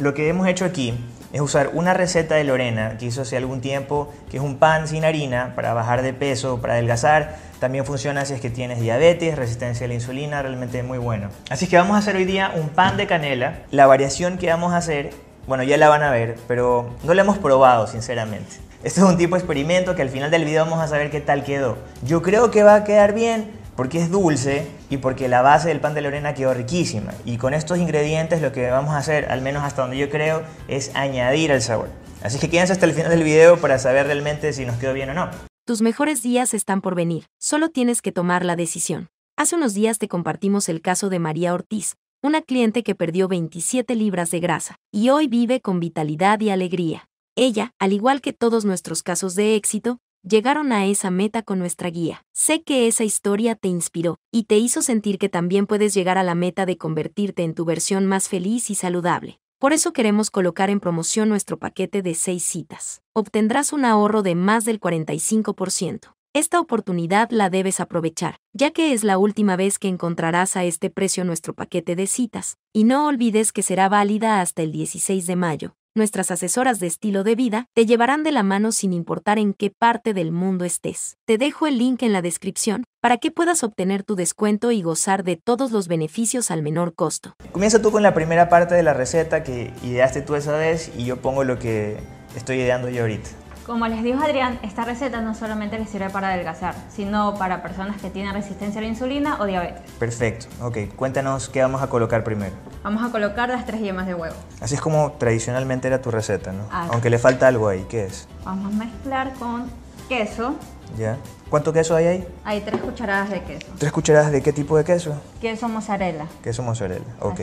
[0.00, 0.94] lo que hemos hecho aquí
[1.32, 4.88] es usar una receta de Lorena que hizo hace algún tiempo, que es un pan
[4.88, 7.36] sin harina para bajar de peso, para adelgazar.
[7.60, 11.28] También funciona si es que tienes diabetes, resistencia a la insulina, realmente muy bueno.
[11.50, 13.60] Así que vamos a hacer hoy día un pan de canela.
[13.70, 15.10] La variación que vamos a hacer,
[15.46, 18.56] bueno, ya la van a ver, pero no la hemos probado, sinceramente.
[18.82, 21.20] Esto es un tipo de experimento que al final del video vamos a saber qué
[21.20, 21.76] tal quedó.
[22.02, 23.50] Yo creo que va a quedar bien,
[23.80, 27.14] porque es dulce y porque la base del pan de Lorena quedó riquísima.
[27.24, 30.42] Y con estos ingredientes lo que vamos a hacer, al menos hasta donde yo creo,
[30.68, 31.88] es añadir el sabor.
[32.22, 35.08] Así que quédense hasta el final del video para saber realmente si nos quedó bien
[35.08, 35.30] o no.
[35.64, 39.08] Tus mejores días están por venir, solo tienes que tomar la decisión.
[39.38, 43.94] Hace unos días te compartimos el caso de María Ortiz, una cliente que perdió 27
[43.94, 47.08] libras de grasa y hoy vive con vitalidad y alegría.
[47.34, 51.90] Ella, al igual que todos nuestros casos de éxito, llegaron a esa meta con nuestra
[51.90, 52.24] guía.
[52.32, 56.22] Sé que esa historia te inspiró y te hizo sentir que también puedes llegar a
[56.22, 59.40] la meta de convertirte en tu versión más feliz y saludable.
[59.58, 63.02] Por eso queremos colocar en promoción nuestro paquete de 6 citas.
[63.12, 66.14] Obtendrás un ahorro de más del 45%.
[66.32, 70.88] Esta oportunidad la debes aprovechar, ya que es la última vez que encontrarás a este
[70.88, 75.36] precio nuestro paquete de citas, y no olvides que será válida hasta el 16 de
[75.36, 79.54] mayo nuestras asesoras de estilo de vida te llevarán de la mano sin importar en
[79.54, 81.16] qué parte del mundo estés.
[81.24, 85.24] Te dejo el link en la descripción para que puedas obtener tu descuento y gozar
[85.24, 87.34] de todos los beneficios al menor costo.
[87.52, 91.04] Comienza tú con la primera parte de la receta que ideaste tú esa vez y
[91.04, 91.98] yo pongo lo que
[92.36, 93.30] estoy ideando yo ahorita.
[93.70, 98.02] Como les dijo Adrián, esta receta no solamente les sirve para adelgazar, sino para personas
[98.02, 99.88] que tienen resistencia a la insulina o diabetes.
[99.92, 100.92] Perfecto, ok.
[100.96, 102.52] Cuéntanos qué vamos a colocar primero.
[102.82, 104.34] Vamos a colocar las tres yemas de huevo.
[104.60, 106.64] Así es como tradicionalmente era tu receta, ¿no?
[106.72, 108.26] Aunque le falta algo ahí, ¿qué es?
[108.44, 109.70] Vamos a mezclar con
[110.08, 110.56] queso.
[110.98, 111.16] ¿Ya?
[111.48, 112.28] ¿Cuánto queso hay ahí?
[112.44, 113.68] Hay tres cucharadas de queso.
[113.78, 115.14] ¿Tres cucharadas de qué tipo de queso?
[115.40, 116.26] Queso mozzarella.
[116.42, 117.42] Queso mozzarella, ok.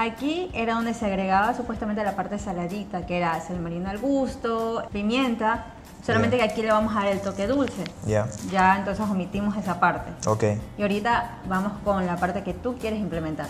[0.00, 4.84] Aquí era donde se agregaba supuestamente la parte saladita, que era el marino al gusto,
[4.92, 5.66] pimienta,
[6.06, 7.82] solamente que aquí le vamos a dar el toque dulce.
[8.06, 8.28] Ya.
[8.48, 10.12] Ya entonces omitimos esa parte.
[10.28, 10.44] Ok.
[10.78, 13.48] Y ahorita vamos con la parte que tú quieres implementar.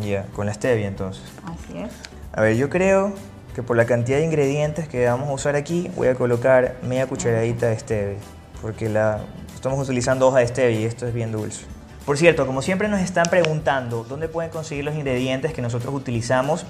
[0.00, 1.24] Ya, con la stevia entonces.
[1.44, 1.92] Así es.
[2.32, 3.12] A ver, yo creo
[3.54, 7.06] que por la cantidad de ingredientes que vamos a usar aquí, voy a colocar media
[7.06, 8.18] cucharadita de stevia,
[8.62, 9.20] porque la
[9.54, 11.66] estamos utilizando hoja de stevia y esto es bien dulce.
[12.04, 16.66] Por cierto, como siempre nos están preguntando dónde pueden conseguir los ingredientes que nosotros utilizamos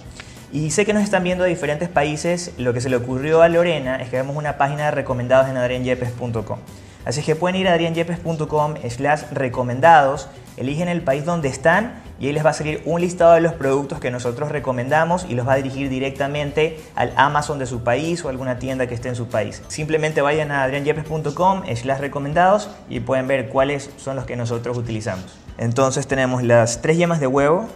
[0.53, 3.49] y sé que nos están viendo de diferentes países, lo que se le ocurrió a
[3.49, 6.59] Lorena es que hagamos una página de recomendados en adrianyepes.com.
[7.07, 10.29] Así que pueden ir a adrianyepes.com slash recomendados,
[10.59, 13.53] eligen el país donde están y ahí les va a salir un listado de los
[13.55, 18.25] productos que nosotros recomendamos y los va a dirigir directamente al Amazon de su país
[18.25, 19.61] o alguna tienda que esté en su país.
[19.67, 25.37] Simplemente vayan a adrianyepes.com slash recomendados y pueden ver cuáles son los que nosotros utilizamos.
[25.59, 27.69] Entonces tenemos las tres yemas de huevo,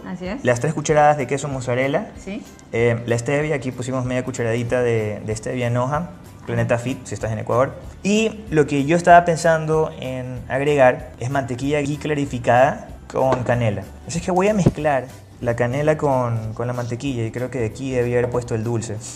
[0.43, 2.11] las tres cucharadas de queso mozzarella,
[2.71, 6.11] eh, la stevia, aquí pusimos media cucharadita de, de stevia en hoja,
[6.45, 7.73] Planeta Fit, si estás en Ecuador.
[8.01, 13.83] Y lo que yo estaba pensando en agregar es mantequilla ghee clarificada con canela.
[14.07, 15.05] Así que voy a mezclar
[15.41, 18.63] la canela con, con la mantequilla y creo que de aquí debía haber puesto el
[18.63, 18.97] dulce.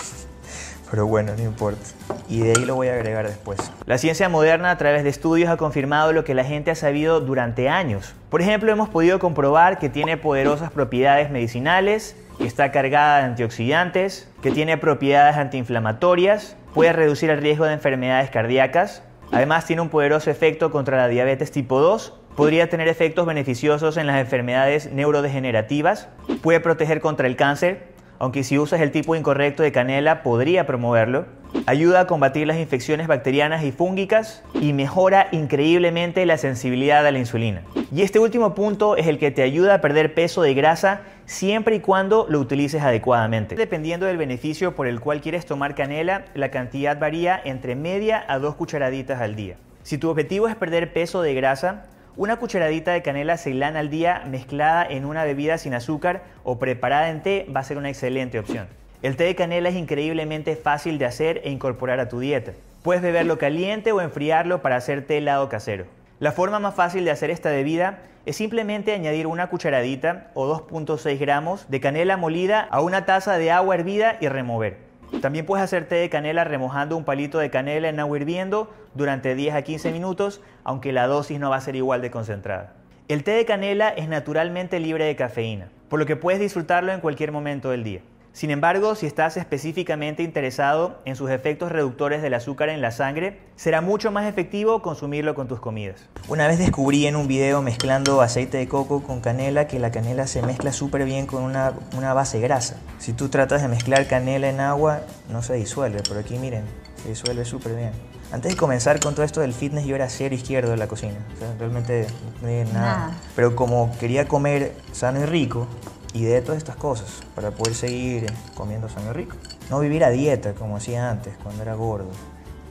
[0.91, 1.81] Pero bueno, no importa.
[2.27, 3.71] Y de ahí lo voy a agregar después.
[3.85, 7.21] La ciencia moderna a través de estudios ha confirmado lo que la gente ha sabido
[7.21, 8.13] durante años.
[8.29, 14.29] Por ejemplo, hemos podido comprobar que tiene poderosas propiedades medicinales, que está cargada de antioxidantes,
[14.41, 20.29] que tiene propiedades antiinflamatorias, puede reducir el riesgo de enfermedades cardíacas, además tiene un poderoso
[20.29, 26.09] efecto contra la diabetes tipo 2, podría tener efectos beneficiosos en las enfermedades neurodegenerativas,
[26.41, 31.25] puede proteger contra el cáncer, aunque si usas el tipo incorrecto de canela podría promoverlo.
[31.65, 37.19] Ayuda a combatir las infecciones bacterianas y fúngicas y mejora increíblemente la sensibilidad a la
[37.19, 37.61] insulina.
[37.91, 41.75] Y este último punto es el que te ayuda a perder peso de grasa siempre
[41.75, 43.55] y cuando lo utilices adecuadamente.
[43.55, 48.39] Dependiendo del beneficio por el cual quieres tomar canela, la cantidad varía entre media a
[48.39, 49.57] dos cucharaditas al día.
[49.83, 51.85] Si tu objetivo es perder peso de grasa,
[52.17, 57.09] una cucharadita de canela ceilán al día mezclada en una bebida sin azúcar o preparada
[57.09, 58.67] en té va a ser una excelente opción.
[59.01, 62.51] El té de canela es increíblemente fácil de hacer e incorporar a tu dieta.
[62.83, 65.85] Puedes beberlo caliente o enfriarlo para hacer té helado casero.
[66.19, 71.17] La forma más fácil de hacer esta bebida es simplemente añadir una cucharadita o 2.6
[71.17, 74.90] gramos de canela molida a una taza de agua hervida y remover.
[75.19, 79.35] También puedes hacer té de canela remojando un palito de canela en agua hirviendo durante
[79.35, 82.73] 10 a 15 minutos, aunque la dosis no va a ser igual de concentrada.
[83.07, 87.01] El té de canela es naturalmente libre de cafeína, por lo que puedes disfrutarlo en
[87.01, 88.01] cualquier momento del día.
[88.33, 93.39] Sin embargo, si estás específicamente interesado en sus efectos reductores del azúcar en la sangre,
[93.57, 96.07] será mucho más efectivo consumirlo con tus comidas.
[96.29, 100.27] Una vez descubrí en un video mezclando aceite de coco con canela que la canela
[100.27, 102.77] se mezcla súper bien con una, una base grasa.
[102.99, 106.63] Si tú tratas de mezclar canela en agua, no se disuelve, pero aquí miren,
[107.03, 107.91] se disuelve súper bien.
[108.31, 111.17] Antes de comenzar con todo esto del fitness, yo era cero izquierdo en la cocina.
[111.35, 112.07] O sea, realmente
[112.41, 112.71] no.
[112.71, 113.17] Nada.
[113.35, 115.67] Pero como quería comer sano y rico,
[116.13, 119.35] ideé todas estas cosas para poder seguir comiendo sano y rico.
[119.69, 122.09] No vivir a dieta como hacía antes, cuando era gordo.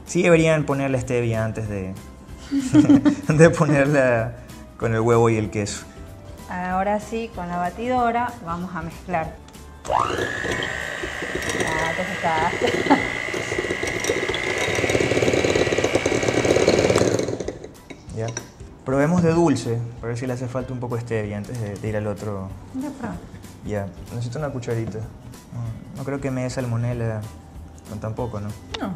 [0.05, 1.93] Sí deberían ponerle stevia antes de,
[3.27, 4.33] de ponerla
[4.77, 5.85] con el huevo y el queso.
[6.49, 9.35] Ahora sí, con la batidora vamos a mezclar.
[11.59, 12.01] Ya, te
[12.61, 13.01] asustaste.
[18.15, 18.27] ¿Ya?
[18.85, 21.75] Probemos de dulce, para ver si le hace falta un poco de stevia antes de,
[21.75, 22.49] de ir al otro.
[22.73, 23.15] Ya prueba.
[23.65, 24.97] Ya, necesito una cucharita.
[24.97, 27.21] No, no creo que me dé salmonela
[27.89, 28.47] con tampoco, ¿no?
[28.79, 28.95] No.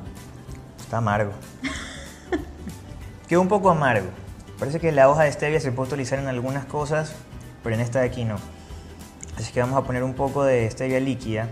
[0.80, 1.34] Está amargo.
[3.28, 4.08] Quedó un poco amargo.
[4.58, 7.14] Parece que la hoja de stevia se puede utilizar en algunas cosas,
[7.62, 8.38] pero en esta de aquí no.
[9.38, 11.48] Así que vamos a poner un poco de stevia líquida.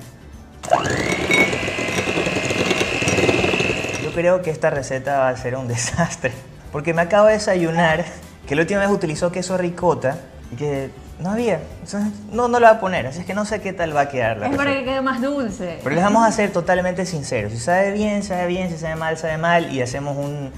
[4.01, 6.31] Yo creo que esta receta va a ser un desastre.
[6.71, 8.05] Porque me acabo de desayunar
[8.53, 10.15] que la última vez utilizó queso ricota
[10.51, 11.59] y que no había.
[11.83, 13.07] Entonces, no, no lo va a poner.
[13.07, 14.79] Así es que no sé qué tal va a quedar la Es para receta.
[14.85, 15.79] que quede más dulce.
[15.83, 17.51] Pero les vamos a ser totalmente sinceros.
[17.51, 18.69] Si sabe bien, sabe bien.
[18.69, 19.73] Si sabe mal, sabe mal.
[19.73, 20.51] Y hacemos un-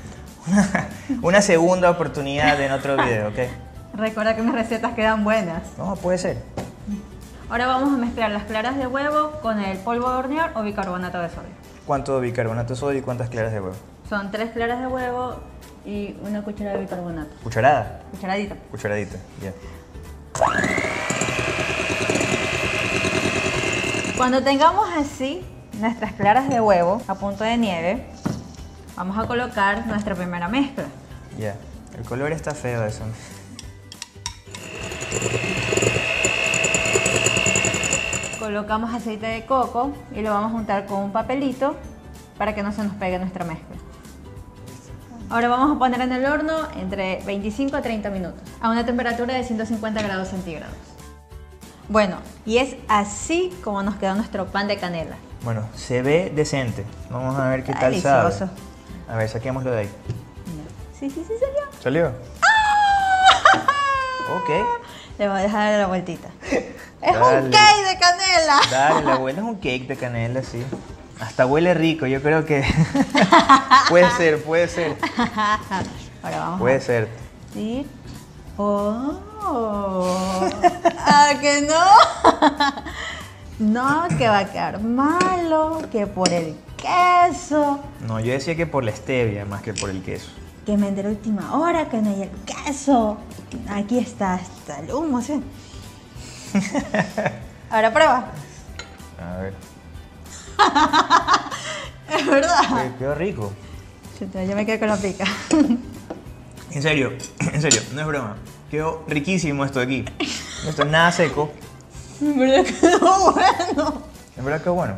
[0.47, 0.87] una,
[1.21, 3.37] una segunda oportunidad en otro video, ¿ok?
[3.93, 5.61] Recuerda que mis recetas quedan buenas.
[5.77, 6.37] No, puede ser.
[7.49, 11.19] Ahora vamos a mezclar las claras de huevo con el polvo de hornear o bicarbonato
[11.21, 11.49] de sodio.
[11.87, 13.75] ¿Cuánto bicarbonato de sodio y cuántas claras de huevo?
[14.09, 15.37] Son tres claras de huevo
[15.85, 17.35] y una cucharada de bicarbonato.
[17.43, 18.01] ¿Cucharada?
[18.11, 18.55] Cucharadita.
[18.71, 19.53] Cucharadita, ya.
[24.17, 25.45] Cuando tengamos así
[25.79, 28.05] nuestras claras de huevo a punto de nieve,
[28.95, 30.85] vamos a colocar nuestra primera mezcla.
[31.37, 31.55] Ya.
[31.97, 33.03] El color está feo eso.
[38.39, 41.75] Colocamos aceite de coco y lo vamos a juntar con un papelito
[42.37, 43.74] para que no se nos pegue nuestra mezcla.
[45.29, 49.33] Ahora vamos a poner en el horno entre 25 a 30 minutos a una temperatura
[49.33, 50.75] de 150 grados centígrados.
[51.89, 55.15] Bueno, y es así como nos quedó nuestro pan de canela.
[55.43, 56.85] Bueno, se ve decente.
[57.09, 58.23] Vamos a ver qué tal sabe.
[58.23, 58.49] delicioso.
[59.07, 59.89] A ver, saquémoslo de ahí.
[60.99, 61.81] Sí, sí, sí, salió.
[61.81, 62.07] ¿Salió?
[64.35, 64.49] Ok.
[65.19, 66.29] Le voy a dejar la vueltita.
[66.51, 67.45] ¡Es Dale.
[67.45, 68.59] un cake de canela!
[68.71, 70.63] Dale, la abuela es un cake de canela, sí.
[71.19, 72.63] Hasta huele rico, yo creo que...
[73.89, 74.95] puede ser, puede ser.
[76.21, 77.07] Ahora vamos Puede a ser.
[77.53, 77.85] Sí.
[78.57, 79.13] Oh.
[80.97, 81.85] ¿A que no?
[83.59, 88.83] no, que va a quedar malo, que por el queso, No, yo decía que por
[88.83, 90.29] la stevia más que por el queso.
[90.65, 93.17] que me enteré última hora que no hay el queso.
[93.69, 95.41] Aquí está hasta el humo, ¿sí?
[97.69, 98.25] Ahora prueba.
[99.21, 99.53] A ver.
[102.17, 102.97] Es verdad.
[102.97, 103.51] Quedó rico.
[104.17, 105.25] Chuta, Yo me quedé con la pica.
[106.71, 108.35] En serio, en serio, no es broma.
[108.69, 110.05] Quedó riquísimo esto de aquí.
[110.67, 111.49] Esto es nada seco.
[112.19, 114.01] Pero quedó bueno.
[114.35, 114.95] En verdad que bueno.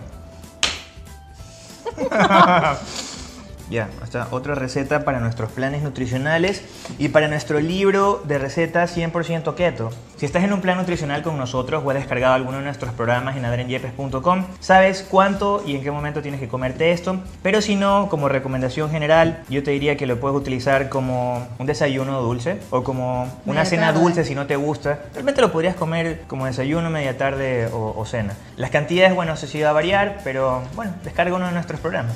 [3.70, 6.64] Ya, esta otra receta para nuestros planes nutricionales
[6.98, 9.90] y para nuestro libro de recetas 100% keto.
[10.16, 13.36] Si estás en un plan nutricional con nosotros o has descargado alguno de nuestros programas
[13.36, 17.20] en adrenyepes.com, sabes cuánto y en qué momento tienes que comerte esto.
[17.44, 21.68] Pero si no, como recomendación general, yo te diría que lo puedes utilizar como un
[21.68, 25.00] desayuno dulce o como una cena dulce si no te gusta.
[25.14, 28.34] Realmente lo podrías comer como desayuno, media tarde o, o cena.
[28.56, 32.16] Las cantidades, bueno, eso sí va a variar, pero bueno, descarga uno de nuestros programas.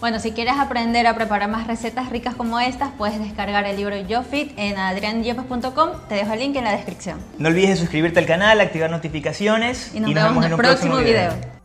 [0.00, 3.96] Bueno, si quieres aprender a preparar más recetas ricas como estas, puedes descargar el libro
[4.06, 5.88] Yo Fit en adrianyepes.com.
[6.08, 7.18] Te dejo el link en la descripción.
[7.38, 11.57] No olvides de suscribirte al canal, activar notificaciones Y nos vemos en el próximo video.